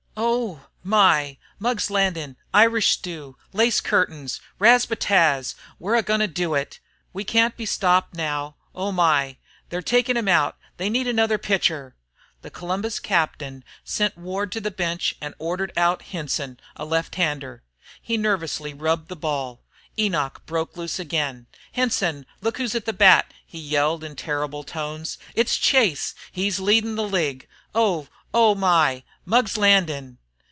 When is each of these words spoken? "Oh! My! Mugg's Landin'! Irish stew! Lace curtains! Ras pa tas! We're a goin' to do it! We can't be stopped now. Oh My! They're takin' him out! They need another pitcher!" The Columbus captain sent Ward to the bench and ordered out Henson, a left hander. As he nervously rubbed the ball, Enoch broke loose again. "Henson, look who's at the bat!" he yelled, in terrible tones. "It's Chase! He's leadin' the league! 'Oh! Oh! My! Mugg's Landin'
"Oh! 0.23 0.67
My! 0.83 1.37
Mugg's 1.57 1.89
Landin'! 1.89 2.35
Irish 2.53 2.91
stew! 2.91 3.37
Lace 3.53 3.79
curtains! 3.81 4.41
Ras 4.59 4.85
pa 4.85 4.95
tas! 4.99 5.55
We're 5.79 5.95
a 5.95 6.01
goin' 6.01 6.19
to 6.19 6.27
do 6.27 6.53
it! 6.53 6.79
We 7.13 7.23
can't 7.23 7.55
be 7.55 7.65
stopped 7.65 8.13
now. 8.13 8.55
Oh 8.75 8.91
My! 8.91 9.37
They're 9.69 9.81
takin' 9.81 10.17
him 10.17 10.27
out! 10.27 10.57
They 10.77 10.89
need 10.89 11.07
another 11.07 11.37
pitcher!" 11.37 11.95
The 12.41 12.49
Columbus 12.51 12.99
captain 12.99 13.63
sent 13.83 14.17
Ward 14.17 14.51
to 14.51 14.59
the 14.61 14.69
bench 14.69 15.15
and 15.21 15.33
ordered 15.39 15.71
out 15.77 16.01
Henson, 16.03 16.59
a 16.75 16.85
left 16.85 17.15
hander. 17.15 17.63
As 17.77 17.81
he 18.01 18.17
nervously 18.17 18.73
rubbed 18.73 19.07
the 19.07 19.15
ball, 19.15 19.63
Enoch 19.97 20.45
broke 20.45 20.75
loose 20.75 20.99
again. 20.99 21.47
"Henson, 21.71 22.25
look 22.41 22.57
who's 22.57 22.75
at 22.75 22.85
the 22.85 22.93
bat!" 22.93 23.33
he 23.45 23.59
yelled, 23.59 24.03
in 24.03 24.15
terrible 24.15 24.63
tones. 24.63 25.17
"It's 25.35 25.55
Chase! 25.57 26.13
He's 26.31 26.59
leadin' 26.59 26.95
the 26.95 27.07
league! 27.07 27.47
'Oh! 27.75 28.07
Oh! 28.33 28.55
My! 28.55 29.03
Mugg's 29.23 29.55
Landin' 29.57 30.17